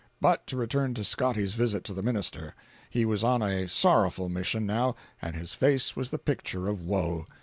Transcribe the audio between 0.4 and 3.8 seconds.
to return to Scotty's visit to the minister. He was on a